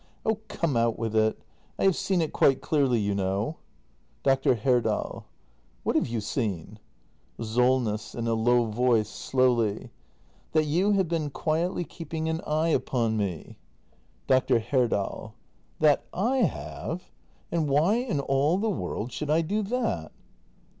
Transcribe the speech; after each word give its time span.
Oh 0.25 0.39
come, 0.47 0.75
out 0.75 0.97
with 0.97 1.15
it; 1.15 1.37
I 1.77 1.83
have 1.83 1.95
seen 1.95 2.23
it 2.23 2.33
quite 2.33 2.59
clearly, 2.59 2.99
you 2.99 3.13
know. 3.13 3.57
Dr. 4.23 4.55
Herdal. 4.55 5.27
What 5.83 5.95
have 5.95 6.07
you 6.07 6.19
seen? 6.19 6.79
Solness. 7.39 8.13
[hi 8.13 8.17
a 8.21 8.33
low 8.33 8.65
voice, 8.65 9.07
slowly.] 9.09 9.91
That 10.53 10.63
you 10.63 10.93
have 10.93 11.07
been 11.07 11.29
quietly 11.29 11.83
keeping 11.83 12.27
an 12.27 12.41
eye 12.47 12.69
upon 12.69 13.15
me. 13.15 13.57
Dr. 14.25 14.57
Herdal. 14.57 15.35
That 15.77 16.03
/ 16.09 16.13
have! 16.51 17.11
And 17.51 17.69
why 17.69 17.93
in 17.97 18.19
all 18.21 18.57
the 18.57 18.71
world 18.71 19.11
should 19.11 19.29
I 19.29 19.41
do 19.43 19.61
that 19.61 20.11